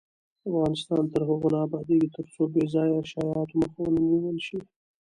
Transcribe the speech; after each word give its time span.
افغانستان 0.49 1.03
تر 1.13 1.21
هغو 1.29 1.47
نه 1.53 1.59
ابادیږي، 1.67 2.09
ترڅو 2.15 2.41
بې 2.53 2.63
ځایه 2.73 2.97
شایعاتو 3.11 3.59
مخه 3.61 3.79
ونیول 3.83 4.23
نشي. 4.37 4.59